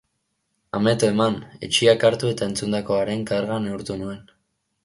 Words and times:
Ameto 0.79 1.09
eman, 1.13 1.37
etsiak 1.69 2.05
hartu 2.09 2.31
eta 2.37 2.49
entzundakoaren 2.53 3.25
karga 3.33 3.63
neurtu 3.67 4.03
nuen. 4.05 4.27